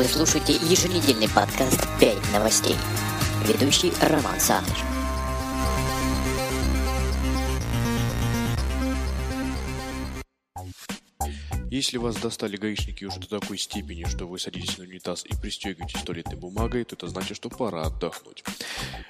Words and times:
Вы 0.00 0.06
слушаете 0.06 0.54
еженедельный 0.54 1.28
подкаст 1.28 1.78
«5 2.00 2.32
новостей». 2.32 2.74
Ведущий 3.46 3.92
Роман 4.00 4.40
Саныч. 4.40 4.78
Если 11.70 11.98
вас 11.98 12.16
достали 12.16 12.56
гаишники 12.56 13.04
уже 13.04 13.20
до 13.20 13.40
такой 13.40 13.58
степени, 13.58 14.04
что 14.04 14.24
вы 14.24 14.38
садитесь 14.38 14.78
на 14.78 14.84
унитаз 14.84 15.26
и 15.26 15.36
пристегиваетесь 15.36 16.00
туалетной 16.00 16.36
бумагой, 16.36 16.84
то 16.84 16.96
это 16.96 17.06
значит, 17.08 17.36
что 17.36 17.50
пора 17.50 17.82
отдохнуть. 17.82 18.42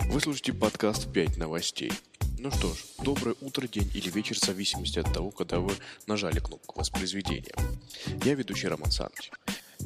Вы 0.07 0.21
слушаете 0.21 0.53
подкаст 0.53 1.07
«5 1.07 1.39
новостей». 1.39 1.93
Ну 2.41 2.51
что 2.51 2.75
ж, 2.75 2.79
доброе 3.05 3.37
утро, 3.43 3.69
день 3.69 3.89
или 3.95 4.09
вечер, 4.11 4.35
в 4.35 4.45
зависимости 4.45 4.99
от 4.99 5.13
того, 5.13 5.31
когда 5.31 5.61
вы 5.61 5.73
нажали 6.07 6.41
кнопку 6.41 6.79
воспроизведения. 6.79 7.55
Я 8.25 8.35
ведущий 8.35 8.67
Роман 8.67 8.91
Саныч. 8.91 9.31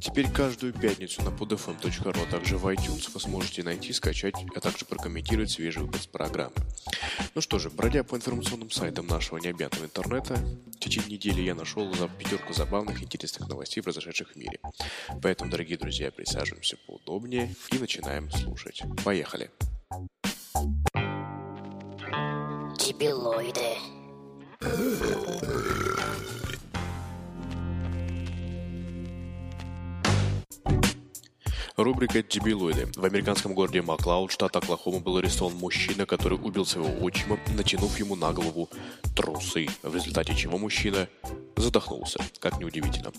Теперь 0.04 0.30
каждую 0.30 0.74
пятницу 0.74 1.22
на 1.22 1.28
podfm.ru, 1.28 2.22
а 2.22 2.30
также 2.30 2.58
в 2.58 2.66
iTunes 2.66 3.10
вы 3.14 3.20
сможете 3.20 3.62
найти, 3.62 3.90
скачать, 3.94 4.34
а 4.54 4.60
также 4.60 4.84
прокомментировать 4.84 5.50
свежий 5.50 5.82
выпуск 5.82 6.10
программы. 6.10 6.54
Ну 7.34 7.40
что 7.40 7.58
же, 7.58 7.70
бродя 7.70 8.04
по 8.04 8.14
информационным 8.14 8.70
сайтам 8.70 9.06
нашего 9.06 9.38
необъятного 9.38 9.86
интернета, 9.86 10.34
в 10.34 10.78
течение 10.78 11.12
недели 11.12 11.40
я 11.40 11.54
нашел 11.54 11.90
за 11.94 12.08
пятерку 12.08 12.52
забавных 12.52 13.02
интересных 13.02 13.48
новостей, 13.48 13.82
произошедших 13.82 14.32
в 14.32 14.36
мире. 14.36 14.60
Поэтому, 15.22 15.50
дорогие 15.50 15.78
друзья, 15.78 16.12
присаживаемся 16.12 16.76
поудобнее 16.86 17.54
и 17.72 17.78
начинаем 17.78 18.30
слушать. 18.30 18.82
Поехали! 19.04 19.50
Дебилоиды. 22.78 23.78
Рубрика 31.76 32.22
«Дебилоиды». 32.22 32.86
В 32.94 33.04
американском 33.04 33.52
городе 33.52 33.82
Маклауд, 33.82 34.30
штат 34.30 34.54
Оклахома, 34.54 35.00
был 35.00 35.16
арестован 35.16 35.54
мужчина, 35.54 36.06
который 36.06 36.38
убил 36.38 36.64
своего 36.64 37.04
отчима, 37.04 37.36
натянув 37.56 37.98
ему 37.98 38.14
на 38.14 38.32
голову 38.32 38.70
трусы, 39.16 39.66
в 39.82 39.92
результате 39.92 40.36
чего 40.36 40.56
мужчина 40.56 41.08
задохнулся, 41.64 42.20
как 42.38 42.58
неудивительно. 42.58 43.12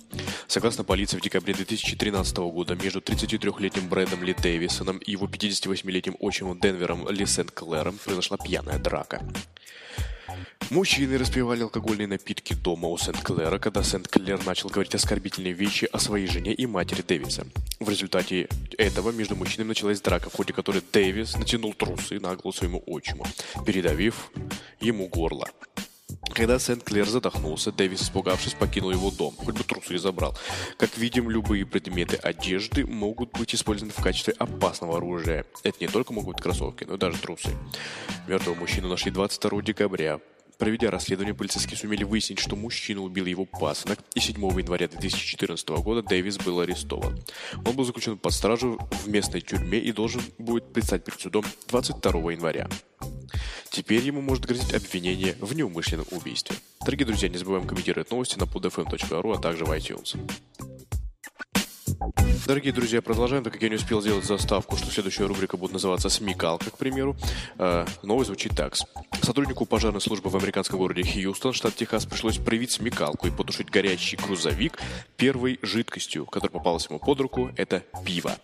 Согласно 0.47 0.83
полиции, 0.83 1.17
в 1.17 1.21
декабре 1.21 1.53
2013 1.53 2.38
года 2.38 2.75
между 2.75 2.99
33-летним 2.99 3.89
Брэдом 3.89 4.23
Ли 4.23 4.33
Дэвисоном 4.33 4.97
и 4.99 5.11
его 5.11 5.27
58-летним 5.27 6.15
отчимом 6.19 6.59
Денвером 6.59 7.09
Ли 7.09 7.25
Сент-Клэром 7.25 7.97
произошла 7.97 8.37
пьяная 8.37 8.79
драка. 8.79 9.21
Мужчины 10.71 11.17
распивали 11.17 11.61
алкогольные 11.61 12.07
напитки 12.07 12.53
дома 12.53 12.87
у 12.87 12.97
Сент-Клэра, 12.97 13.59
когда 13.59 13.83
Сент-Клэр 13.83 14.45
начал 14.45 14.69
говорить 14.69 14.95
оскорбительные 14.95 15.53
вещи 15.53 15.87
о 15.91 15.99
своей 15.99 16.27
жене 16.27 16.53
и 16.53 16.65
матери 16.65 17.03
Дэвиса. 17.03 17.45
В 17.80 17.89
результате 17.89 18.47
этого 18.77 19.11
между 19.11 19.35
мужчинами 19.35 19.69
началась 19.69 20.02
драка, 20.02 20.30
в 20.30 20.33
ходе 20.33 20.53
которой 20.53 20.81
Дэвис 20.91 21.37
натянул 21.37 21.73
трусы 21.73 22.19
на 22.19 22.35
голову 22.35 22.52
своему 22.52 22.83
отчиму, 22.87 23.27
передавив 23.65 24.31
ему 24.81 25.07
горло. 25.07 25.47
Когда 26.33 26.59
Сент-Клер 26.59 27.07
задохнулся, 27.07 27.71
Дэвис, 27.71 28.03
испугавшись, 28.03 28.53
покинул 28.53 28.91
его 28.91 29.11
дом, 29.11 29.33
хоть 29.37 29.55
бы 29.55 29.63
трусы 29.63 29.95
и 29.95 29.97
забрал. 29.97 30.37
Как 30.77 30.97
видим, 30.97 31.29
любые 31.29 31.65
предметы 31.65 32.17
одежды 32.17 32.85
могут 32.85 33.31
быть 33.31 33.55
использованы 33.55 33.93
в 33.95 34.03
качестве 34.03 34.33
опасного 34.37 34.97
оружия. 34.97 35.45
Это 35.63 35.77
не 35.79 35.87
только 35.87 36.13
могут 36.13 36.35
быть 36.35 36.43
кроссовки, 36.43 36.83
но 36.83 36.95
и 36.95 36.97
даже 36.97 37.17
трусы. 37.19 37.49
Мертвого 38.27 38.55
мужчину 38.55 38.89
нашли 38.89 39.11
22 39.11 39.61
декабря. 39.61 40.19
Проведя 40.58 40.89
расследование, 40.89 41.34
полицейские 41.34 41.78
сумели 41.78 42.03
выяснить, 42.03 42.39
что 42.39 42.56
мужчина 42.56 43.02
убил 43.02 43.25
его 43.25 43.45
пасынок, 43.45 44.00
и 44.14 44.20
7 44.20 44.36
января 44.59 44.88
2014 44.88 45.67
года 45.70 46.02
Дэвис 46.02 46.38
был 46.38 46.59
арестован. 46.61 47.20
Он 47.66 47.75
был 47.75 47.84
заключен 47.84 48.17
под 48.17 48.34
стражу 48.34 48.80
в 49.03 49.08
местной 49.09 49.42
тюрьме 49.42 49.80
и 49.80 49.92
должен 49.92 50.22
будет 50.38 50.72
предстать 50.72 51.03
перед 51.03 51.20
судом 51.20 51.45
22 51.67 52.31
января. 52.31 52.70
Теперь 53.70 54.04
ему 54.04 54.21
может 54.21 54.45
грозить 54.45 54.73
обвинение 54.73 55.36
в 55.42 55.54
неумышленном 55.54 56.05
убийстве. 56.11 56.55
Дорогие 56.86 57.05
друзья, 57.05 57.27
не 57.27 57.38
забываем 57.38 57.67
комментировать 57.67 58.10
новости 58.10 58.39
на 58.39 58.44
podfm.ru, 58.44 59.36
а 59.36 59.42
также 59.42 59.65
в 59.65 59.71
iTunes. 59.71 60.17
Дорогие 62.45 62.73
друзья, 62.73 63.02
продолжаем, 63.02 63.43
так 63.43 63.54
как 63.54 63.61
я 63.61 63.70
не 63.70 63.76
успел 63.76 64.02
сделать 64.02 64.26
заставку, 64.26 64.77
что 64.77 64.92
следующая 64.92 65.26
рубрика 65.26 65.58
будет 65.58 65.73
называться 65.73 66.10
«Смекалка», 66.10 66.70
к 66.70 66.77
примеру. 66.77 67.16
Э, 67.58 67.86
новость 68.04 68.27
звучит 68.27 68.55
так. 68.55 68.76
Сотруднику 69.21 69.66
пожарной 69.66 70.02
службы 70.02 70.30
в 70.30 70.36
американском 70.36 70.77
городе 70.77 71.04
Хьюстон, 71.04 71.54
штат 71.54 71.76
Техас, 71.76 72.05
пришлось 72.05 72.38
проявить 72.38 72.71
смекалку 72.71 73.27
и 73.27 73.32
потушить 73.32 73.70
горящий 73.70 74.17
грузовик 74.17 74.80
первой 75.17 75.60
жидкостью, 75.61 76.26
которая 76.26 76.52
попалась 76.52 76.88
ему 76.88 76.99
под 76.99 77.20
руку, 77.21 77.52
это 77.58 77.83
пиво. 78.05 78.38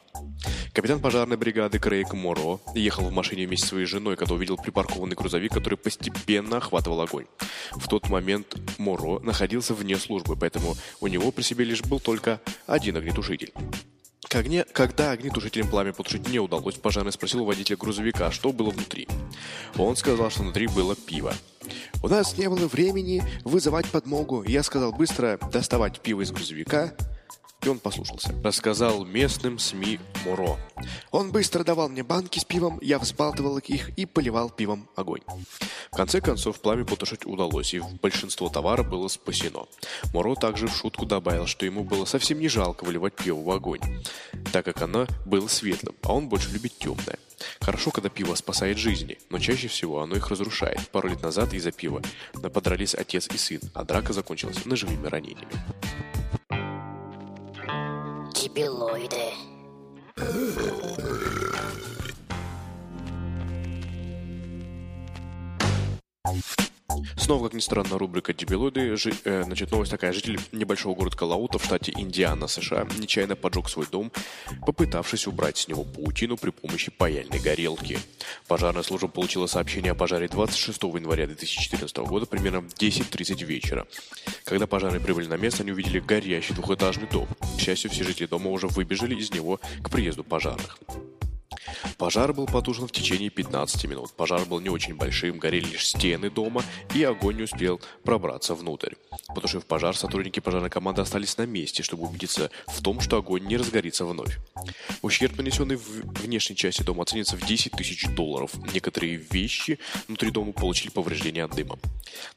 Капитан 0.73 1.01
пожарной 1.01 1.35
бригады 1.35 1.79
Крейг 1.79 2.13
Моро 2.13 2.59
ехал 2.75 3.03
в 3.03 3.11
машине 3.11 3.45
вместе 3.45 3.65
с 3.65 3.69
своей 3.69 3.85
женой, 3.85 4.15
когда 4.15 4.35
увидел 4.35 4.55
припаркованный 4.55 5.17
грузовик, 5.17 5.51
который 5.51 5.77
постепенно 5.77 6.57
охватывал 6.57 7.01
огонь. 7.01 7.25
В 7.71 7.89
тот 7.89 8.09
момент 8.09 8.55
Моро 8.77 9.19
находился 9.19 9.73
вне 9.73 9.97
службы, 9.97 10.37
поэтому 10.37 10.75
у 11.01 11.07
него 11.07 11.31
при 11.33 11.41
себе 11.41 11.65
лишь 11.65 11.81
был 11.81 11.99
только 11.99 12.39
один 12.67 12.95
огнетушитель. 12.95 13.51
Огне, 14.33 14.63
когда 14.63 15.11
огнетушителем 15.11 15.67
пламя 15.67 15.91
потушить 15.91 16.29
не 16.29 16.39
удалось, 16.39 16.75
пожарный 16.75 17.11
спросил 17.11 17.41
у 17.41 17.45
водителя 17.45 17.75
грузовика, 17.75 18.31
что 18.31 18.53
было 18.53 18.69
внутри. 18.69 19.09
Он 19.77 19.97
сказал, 19.97 20.29
что 20.29 20.43
внутри 20.43 20.67
было 20.67 20.95
пиво. 20.95 21.33
У 22.01 22.07
нас 22.07 22.37
не 22.37 22.47
было 22.47 22.67
времени 22.67 23.21
вызывать 23.43 23.87
подмогу. 23.87 24.43
Я 24.43 24.63
сказал 24.63 24.93
быстро 24.93 25.37
доставать 25.51 25.99
пиво 25.99 26.21
из 26.21 26.31
грузовика, 26.31 26.93
и 27.63 27.69
он 27.69 27.79
послушался. 27.79 28.33
Рассказал 28.43 29.05
местным 29.05 29.59
СМИ 29.59 29.99
Муро. 30.25 30.57
Он 31.11 31.31
быстро 31.31 31.63
давал 31.63 31.89
мне 31.89 32.03
банки 32.03 32.39
с 32.39 32.45
пивом, 32.45 32.79
я 32.81 32.99
взбалтывал 32.99 33.57
их 33.57 33.89
и 33.97 34.05
поливал 34.05 34.49
пивом 34.49 34.87
огонь. 34.95 35.21
В 35.91 35.95
конце 35.95 36.21
концов, 36.21 36.59
пламя 36.61 36.85
потушить 36.85 37.25
удалось, 37.25 37.73
и 37.73 37.81
большинство 38.01 38.49
товара 38.49 38.83
было 38.83 39.07
спасено. 39.07 39.65
Муро 40.13 40.35
также 40.35 40.67
в 40.67 40.75
шутку 40.75 41.05
добавил, 41.05 41.47
что 41.47 41.65
ему 41.65 41.83
было 41.83 42.05
совсем 42.05 42.39
не 42.39 42.47
жалко 42.47 42.83
выливать 42.83 43.15
пиво 43.15 43.41
в 43.41 43.51
огонь, 43.51 43.81
так 44.51 44.65
как 44.65 44.81
оно 44.81 45.07
было 45.25 45.47
светлым, 45.47 45.95
а 46.03 46.13
он 46.13 46.29
больше 46.29 46.49
любит 46.51 46.77
темное. 46.77 47.19
Хорошо, 47.59 47.91
когда 47.91 48.09
пиво 48.09 48.35
спасает 48.35 48.77
жизни, 48.77 49.17
но 49.29 49.39
чаще 49.39 49.67
всего 49.67 50.01
оно 50.01 50.15
их 50.15 50.29
разрушает. 50.29 50.87
Пару 50.89 51.09
лет 51.09 51.21
назад 51.21 51.53
из-за 51.53 51.71
пива 51.71 52.01
подрались 52.53 52.95
отец 52.95 53.27
и 53.27 53.37
сын, 53.37 53.61
а 53.73 53.83
драка 53.83 54.13
закончилась 54.13 54.65
ножевыми 54.65 55.07
ранениями. 55.07 55.51
Дебилоиды. 58.53 59.30
Снова, 67.31 67.45
как 67.45 67.53
ни 67.53 67.61
странно, 67.61 67.97
рубрика 67.97 68.33
«Дебилоиды». 68.33 68.97
Жи- 68.97 69.13
э, 69.23 69.43
значит, 69.45 69.71
новость 69.71 69.89
такая. 69.89 70.11
Житель 70.11 70.37
небольшого 70.51 70.95
города 70.95 71.15
Калаута 71.15 71.59
в 71.59 71.63
штате 71.63 71.93
Индиана, 71.95 72.47
США, 72.47 72.85
нечаянно 72.97 73.37
поджег 73.37 73.69
свой 73.69 73.87
дом, 73.89 74.11
попытавшись 74.65 75.27
убрать 75.27 75.55
с 75.57 75.69
него 75.69 75.85
паутину 75.85 76.35
при 76.35 76.49
помощи 76.49 76.91
паяльной 76.91 77.39
горелки. 77.39 77.99
Пожарная 78.49 78.83
служба 78.83 79.07
получила 79.07 79.47
сообщение 79.47 79.93
о 79.93 79.95
пожаре 79.95 80.27
26 80.27 80.83
января 80.83 81.25
2014 81.25 81.95
года 81.99 82.25
примерно 82.25 82.59
в 82.59 82.73
10.30 82.73 83.45
вечера. 83.45 83.87
Когда 84.43 84.67
пожарные 84.67 84.99
прибыли 84.99 85.27
на 85.27 85.37
место, 85.37 85.63
они 85.63 85.71
увидели 85.71 86.01
горящий 86.01 86.53
двухэтажный 86.53 87.07
дом. 87.07 87.29
К 87.55 87.61
счастью, 87.61 87.91
все 87.91 88.03
жители 88.03 88.25
дома 88.25 88.49
уже 88.49 88.67
выбежали 88.67 89.15
из 89.15 89.31
него 89.31 89.61
к 89.81 89.89
приезду 89.89 90.25
пожарных. 90.25 90.79
Пожар 92.01 92.33
был 92.33 92.47
потушен 92.47 92.87
в 92.87 92.91
течение 92.91 93.29
15 93.29 93.85
минут. 93.85 94.11
Пожар 94.13 94.43
был 94.45 94.59
не 94.59 94.69
очень 94.69 94.95
большим, 94.95 95.37
горели 95.37 95.67
лишь 95.67 95.89
стены 95.89 96.31
дома, 96.31 96.63
и 96.95 97.03
огонь 97.03 97.35
не 97.35 97.43
успел 97.43 97.79
пробраться 98.03 98.55
внутрь. 98.55 98.95
Потушив 99.27 99.67
пожар, 99.67 99.95
сотрудники 99.95 100.39
пожарной 100.39 100.71
команды 100.71 101.03
остались 101.03 101.37
на 101.37 101.45
месте, 101.45 101.83
чтобы 101.83 102.05
убедиться 102.05 102.49
в 102.65 102.81
том, 102.81 103.01
что 103.01 103.17
огонь 103.17 103.45
не 103.45 103.55
разгорится 103.55 104.03
вновь. 104.05 104.39
Ущерб, 105.03 105.37
нанесенный 105.37 105.75
в 105.75 106.23
внешней 106.23 106.55
части 106.55 106.81
дома, 106.81 107.03
оценится 107.03 107.37
в 107.37 107.45
10 107.45 107.73
тысяч 107.73 108.07
долларов. 108.09 108.49
Некоторые 108.73 109.17
вещи 109.17 109.77
внутри 110.07 110.31
дома 110.31 110.53
получили 110.53 110.89
повреждения 110.89 111.43
от 111.43 111.55
дыма. 111.55 111.77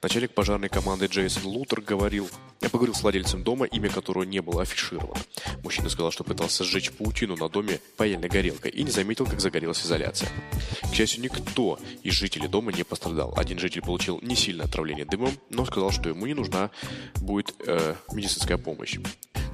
Начальник 0.03 0.33
пожарной 0.33 0.69
команды 0.69 1.07
Джейсон 1.07 1.47
Лутер 1.47 1.81
говорил, 1.81 2.29
я 2.61 2.69
поговорил 2.69 2.95
с 2.95 3.03
владельцем 3.03 3.43
дома, 3.43 3.65
имя 3.65 3.89
которого 3.89 4.25
не 4.25 4.41
было 4.43 4.61
афишировано. 4.61 5.21
Мужчина 5.63 5.89
сказал, 5.89 6.11
что 6.11 6.23
пытался 6.23 6.65
сжечь 6.65 6.93
паутину 6.93 7.37
на 7.37 7.49
доме 7.49 7.81
паяльной 7.97 8.29
горелкой 8.29 8.71
и 8.71 8.83
не 8.83 8.91
заметил, 8.91 9.25
как 9.27 9.41
загорелась 9.55 9.87
изоляция. 9.87 10.29
К 10.83 10.95
счастью, 10.95 11.23
никто 11.23 11.79
из 12.03 12.15
жителей 12.15 12.49
дома 12.49 12.73
не 12.73 12.83
пострадал. 12.83 13.33
Один 13.37 13.59
житель 13.59 13.83
получил 13.83 14.19
не 14.21 14.35
сильное 14.35 14.67
отравление 14.67 15.05
дымом, 15.05 15.33
но 15.49 15.65
сказал, 15.65 15.93
что 15.93 16.09
ему 16.09 16.27
не 16.27 16.35
нужна 16.35 16.71
будет 17.21 17.55
э, 17.65 17.95
медицинская 18.13 18.59
помощь. 18.59 18.99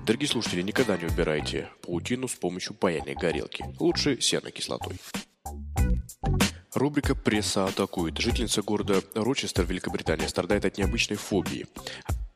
Дорогие 0.07 0.29
слушатели, 0.29 0.63
никогда 0.63 0.97
не 0.97 1.05
убирайте 1.05 1.69
паутину 1.83 2.29
с 2.29 2.35
помощью 2.35 2.75
паяльной 2.75 3.15
горелки. 3.15 3.63
Лучше 3.79 4.19
серной 4.23 4.53
кислотой. 4.53 4.97
Рубрика 6.73 7.15
«Пресса 7.15 7.67
атакует». 7.67 8.17
Жительница 8.19 8.63
города 8.63 9.03
Рочестер, 9.15 9.67
Великобритания, 9.67 10.29
страдает 10.29 10.65
от 10.65 10.79
необычной 10.79 11.17
фобии. 11.17 11.67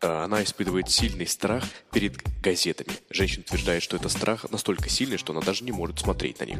Э, 0.04 0.24
она 0.24 0.42
испытывает 0.42 0.90
сильный 0.90 1.26
страх 1.26 1.64
перед 1.90 2.22
газетами. 2.42 2.90
Женщина 3.08 3.42
утверждает, 3.46 3.82
что 3.82 3.96
это 3.96 4.10
страх 4.10 4.50
настолько 4.50 4.90
сильный, 4.90 5.16
что 5.16 5.32
она 5.32 5.40
даже 5.40 5.64
не 5.64 5.72
может 5.72 5.98
смотреть 5.98 6.40
на 6.40 6.44
них. 6.44 6.58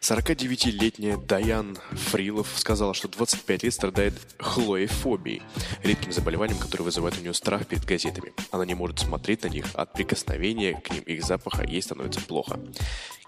49-летняя 0.00 1.16
Даян 1.16 1.78
Фрилов 1.92 2.48
сказала, 2.56 2.92
что 2.92 3.06
25 3.06 3.62
лет 3.62 3.74
страдает 3.74 4.14
хлоефобией, 4.40 5.42
редким 5.84 6.10
заболеванием, 6.10 6.58
которое 6.58 6.84
вызывает 6.84 7.16
у 7.16 7.20
нее 7.20 7.34
страх 7.34 7.66
перед 7.66 7.84
газетами. 7.84 8.32
Она 8.50 8.64
не 8.64 8.74
может 8.74 8.98
смотреть 8.98 9.44
на 9.44 9.48
них, 9.48 9.66
от 9.74 9.92
прикосновения 9.92 10.74
к 10.74 10.90
ним 10.90 11.04
их 11.04 11.24
запаха 11.24 11.62
ей 11.64 11.82
становится 11.82 12.20
плохо. 12.20 12.58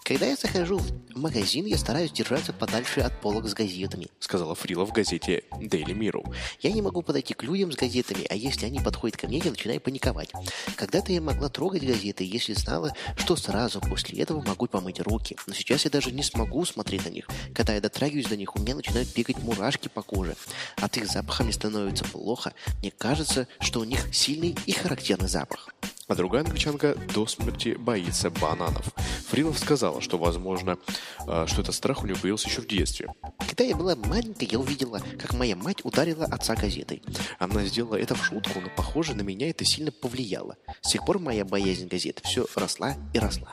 Когда 0.04 0.26
я 0.26 0.34
захожу 0.34 0.78
в 0.78 1.16
магазин, 1.16 1.64
я 1.64 1.78
стараюсь 1.78 2.10
держаться 2.10 2.52
подальше 2.52 3.00
от 3.00 3.20
полок 3.20 3.46
с 3.46 3.54
газетами, 3.54 4.08
сказала 4.18 4.56
Фрила 4.56 4.84
в 4.84 4.92
газете 4.92 5.44
Daily 5.52 5.96
Mirror. 5.96 6.34
Я 6.60 6.72
не 6.72 6.82
могу 6.82 7.02
подойти 7.02 7.34
к 7.34 7.44
людям 7.44 7.70
с 7.70 7.76
газетами, 7.76 8.26
а 8.28 8.34
если 8.34 8.66
они 8.66 8.80
подходят 8.80 9.16
ко 9.16 9.28
мне, 9.28 9.38
я 9.38 9.51
начинаю 9.52 9.80
паниковать. 9.80 10.30
Когда-то 10.76 11.12
я 11.12 11.20
могла 11.20 11.48
трогать 11.48 11.84
газеты, 11.84 12.24
если 12.24 12.52
знала, 12.54 12.92
что 13.16 13.36
сразу 13.36 13.80
после 13.80 14.20
этого 14.20 14.42
могу 14.42 14.66
помыть 14.66 15.00
руки. 15.00 15.36
Но 15.46 15.54
сейчас 15.54 15.84
я 15.84 15.90
даже 15.90 16.10
не 16.10 16.22
смогу 16.22 16.64
смотреть 16.64 17.04
на 17.04 17.10
них. 17.10 17.28
Когда 17.54 17.74
я 17.74 17.80
дотрагиваюсь 17.80 18.26
до 18.26 18.36
них, 18.36 18.56
у 18.56 18.60
меня 18.60 18.74
начинают 18.74 19.08
бегать 19.14 19.38
мурашки 19.38 19.88
по 19.88 20.02
коже. 20.02 20.36
От 20.76 20.96
их 20.96 21.06
запаха 21.06 21.44
мне 21.44 21.52
становится 21.52 22.04
плохо. 22.04 22.52
Мне 22.80 22.90
кажется, 22.90 23.46
что 23.60 23.80
у 23.80 23.84
них 23.84 24.14
сильный 24.14 24.56
и 24.66 24.72
характерный 24.72 25.28
запах 25.28 25.68
а 26.08 26.14
другая 26.14 26.42
англичанка 26.42 26.94
до 27.14 27.26
смерти 27.26 27.76
боится 27.78 28.30
бананов. 28.30 28.86
Фрилов 29.28 29.58
сказала, 29.58 30.00
что, 30.00 30.18
возможно, 30.18 30.78
э, 31.26 31.46
что 31.46 31.62
этот 31.62 31.74
страх 31.74 32.02
у 32.02 32.06
нее 32.06 32.16
появился 32.16 32.48
еще 32.48 32.60
в 32.60 32.66
детстве. 32.66 33.08
Когда 33.38 33.64
я 33.64 33.76
была 33.76 33.96
маленькой, 33.96 34.48
я 34.50 34.58
увидела, 34.58 35.00
как 35.18 35.34
моя 35.34 35.56
мать 35.56 35.84
ударила 35.84 36.24
отца 36.24 36.54
газетой. 36.54 37.02
Она 37.38 37.64
сделала 37.64 37.96
это 37.96 38.14
в 38.14 38.24
шутку, 38.24 38.60
но, 38.60 38.68
похоже, 38.76 39.14
на 39.14 39.22
меня 39.22 39.48
это 39.50 39.64
сильно 39.64 39.90
повлияло. 39.90 40.56
С 40.80 40.90
тех 40.90 41.04
пор 41.04 41.18
моя 41.18 41.44
боязнь 41.44 41.86
газет 41.86 42.20
все 42.24 42.46
росла 42.54 42.96
и 43.12 43.18
росла. 43.18 43.52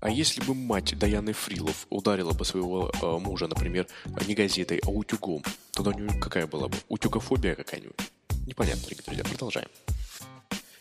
А 0.00 0.10
если 0.10 0.40
бы 0.40 0.52
мать 0.52 0.98
Даяны 0.98 1.32
Фрилов 1.32 1.86
ударила 1.88 2.32
бы 2.32 2.44
своего 2.44 2.90
э, 2.90 3.18
мужа, 3.18 3.46
например, 3.46 3.86
не 4.26 4.34
газетой, 4.34 4.80
а 4.84 4.90
утюгом, 4.90 5.44
тогда 5.70 5.92
у 5.92 5.94
нее 5.94 6.18
какая 6.20 6.48
была 6.48 6.66
бы? 6.66 6.76
Утюгофобия 6.88 7.54
какая-нибудь? 7.54 7.94
Непонятно, 8.46 8.82
дорогие 8.82 9.04
друзья. 9.04 9.24
Продолжаем. 9.24 9.68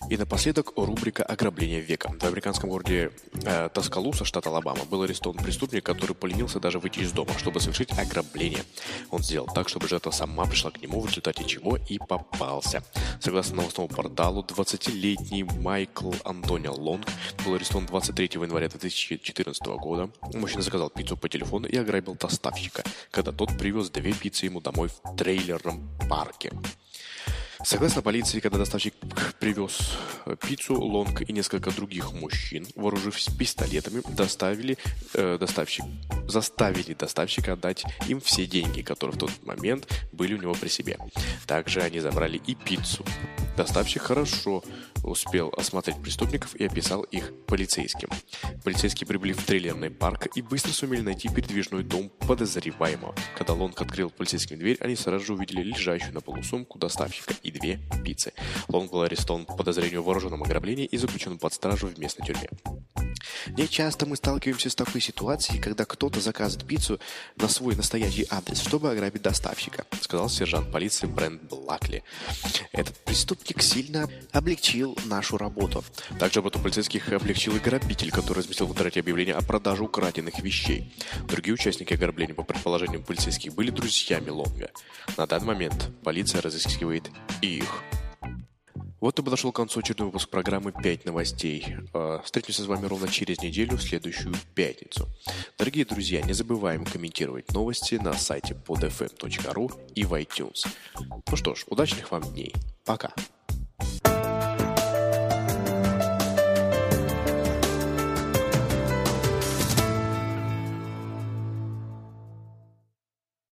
И 0.09 0.18
напоследок 0.18 0.74
рубрика 0.75 1.24
«Ограбление 1.24 1.80
века». 1.80 2.13
В 2.19 2.24
американском 2.24 2.69
городе 2.69 3.12
э, 3.45 3.69
Таскалуса, 3.74 4.25
штат 4.25 4.45
Алабама, 4.48 4.83
был 4.86 5.03
арестован 5.03 5.38
преступник, 5.38 5.86
который 5.86 6.15
поленился 6.15 6.59
даже 6.59 6.80
выйти 6.80 7.00
из 7.00 7.12
дома, 7.12 7.31
чтобы 7.38 7.62
совершить 7.62 7.92
ограбление. 7.98 8.63
Он 9.09 9.24
сделал 9.24 9.48
так, 9.48 9.69
чтобы 9.69 9.88
жертва 9.88 10.12
сама 10.12 10.45
пришла 10.45 10.71
к 10.71 10.81
нему, 10.81 11.00
в 11.00 11.07
результате 11.07 11.45
чего 11.45 11.77
и 11.77 11.98
попался. 11.98 12.83
Согласно 13.21 13.57
новостному 13.57 13.88
порталу, 13.88 14.44
20-летний 14.44 15.44
Майкл 15.44 16.12
Антонио 16.25 16.74
Лонг 16.74 17.07
был 17.45 17.56
арестован 17.56 17.86
23 17.86 18.31
января 18.33 18.68
2014 18.68 19.65
года. 19.77 20.09
Мужчина 20.33 20.62
заказал 20.62 20.89
пиццу 20.89 21.15
по 21.15 21.30
телефону 21.30 21.68
и 21.68 21.77
ограбил 21.77 22.15
доставщика, 22.15 22.83
когда 23.12 23.31
тот 23.31 23.57
привез 23.57 23.89
две 23.89 24.13
пиццы 24.13 24.45
ему 24.45 24.59
домой 24.59 24.89
в 24.89 25.15
трейлерном 25.15 25.89
парке. 26.09 26.51
Согласно 27.63 28.02
полиции, 28.02 28.40
когда 28.40 28.58
доставщик 28.58 28.94
привез 29.40 29.98
пиццу, 30.48 30.81
Лонг 30.81 31.22
и 31.22 31.31
несколько 31.31 31.72
других 31.72 32.12
мужчин, 32.13 32.68
вооружившись 32.75 33.34
пистолетами, 33.34 34.02
доставили, 34.16 34.78
э, 35.13 35.38
доставщик, 35.40 35.86
заставили 36.28 36.94
доставщика 36.94 37.54
отдать 37.54 37.86
им 38.08 38.19
все 38.19 38.48
деньги, 38.48 38.81
которые 38.81 39.16
в 39.16 39.19
тот 39.19 39.31
момент 39.46 39.88
были 40.12 40.34
у 40.34 40.42
него 40.42 40.54
при 40.54 40.69
себе. 40.69 40.98
Также 41.46 41.81
они 41.81 42.00
забрали 42.00 42.38
и 42.38 42.56
пиццу. 42.56 43.06
Доставщик 43.57 44.01
хорошо 44.03 44.63
успел 45.03 45.53
осмотреть 45.57 46.01
преступников 46.01 46.56
и 46.56 46.65
описал 46.65 47.03
их 47.03 47.33
полицейским. 47.48 48.09
Полицейские 48.63 49.07
прибыли 49.07 49.33
в 49.33 49.44
трейлерный 49.44 49.89
парк 49.89 50.27
и 50.36 50.42
быстро 50.42 50.71
сумели 50.71 51.01
найти 51.01 51.30
передвижной 51.30 51.83
дом 51.83 52.09
подозреваемого. 52.27 53.15
Когда 53.38 53.53
Лонг 53.53 53.81
открыл 53.81 54.09
полицейским 54.09 54.57
дверь, 54.57 54.77
они 54.80 54.95
сразу 54.95 55.25
же 55.25 55.33
увидели 55.33 55.62
лежащую 55.63 56.13
на 56.13 56.21
полу 56.21 56.42
сумку 56.44 56.80
доставщика 56.80 57.33
и 57.44 57.51
две 57.51 57.80
пиццы. 58.03 58.33
Лонг 58.68 58.92
был 58.92 59.01
арестован 59.01 59.45
по 59.45 59.56
подозрению 59.56 60.01
в 60.01 60.06
вооруженном 60.06 60.44
ограблении 60.44 60.86
и 60.86 60.98
заключен 60.98 61.38
под 61.38 61.53
стражу 61.53 61.88
в 61.88 61.98
местной 61.98 62.25
тюрьме. 62.25 62.50
Не 63.47 63.67
часто 63.67 64.05
мы 64.05 64.15
сталкиваемся 64.15 64.69
с 64.69 64.75
такой 64.75 65.01
ситуацией, 65.01 65.59
когда 65.59 65.85
кто-то 65.85 66.19
заказывает 66.19 66.67
пиццу 66.67 66.99
на 67.35 67.47
свой 67.47 67.75
настоящий 67.75 68.27
адрес, 68.29 68.59
чтобы 68.61 68.91
ограбить 68.91 69.21
доставщика, 69.21 69.85
сказал 70.01 70.29
сержант 70.29 70.71
полиции 70.71 71.07
Брент 71.07 71.43
Блакли. 71.43 72.03
Этот 72.71 72.97
преступник 72.99 73.61
сильно 73.61 74.09
облегчил 74.31 74.97
нашу 75.05 75.38
работу. 75.38 75.83
Также 76.19 76.39
работу 76.39 76.59
полицейских 76.59 77.11
облегчил 77.11 77.55
и 77.55 77.59
грабитель, 77.59 78.11
который 78.11 78.39
разместил 78.39 78.67
в 78.67 78.71
интернете 78.71 78.99
объявление 78.99 79.35
о 79.35 79.41
продаже 79.41 79.83
украденных 79.83 80.39
вещей. 80.39 80.93
Другие 81.27 81.53
участники 81.53 81.93
ограбления, 81.93 82.33
по 82.33 82.43
предположениям 82.43 83.03
полицейских, 83.03 83.53
были 83.53 83.71
друзьями 83.71 84.29
Лонга. 84.29 84.71
На 85.17 85.27
данный 85.27 85.47
момент 85.47 85.89
полиция 86.03 86.41
разыскивает 86.41 87.09
их. 87.41 87.83
Вот 89.01 89.18
и 89.18 89.24
подошел 89.24 89.51
к 89.51 89.56
концу 89.56 89.80
очередной 89.80 90.06
выпуск 90.06 90.30
программы 90.30 90.69
«5 90.69 91.01
новостей». 91.06 91.75
А, 91.92 92.21
встретимся 92.24 92.62
с 92.62 92.68
вами 92.68 92.86
ровно 92.86 93.07
через 93.07 93.42
неделю, 93.42 93.77
в 93.77 93.81
следующую 93.81 94.36
пятницу. 94.53 95.07
Дорогие 95.57 95.86
друзья, 95.86 96.21
не 96.21 96.33
забываем 96.33 96.86
комментировать 96.86 97.51
новости 97.51 97.95
на 97.95 98.13
сайте 98.13 98.53
podfm.ru 98.53 99.71
и 99.95 100.06
в 100.06 100.13
iTunes. 100.13 100.68
Ну 101.00 101.36
что 101.36 101.56
ж, 101.56 101.65
удачных 101.68 102.12
вам 102.12 102.21
дней. 102.31 102.53
Пока. 102.86 103.12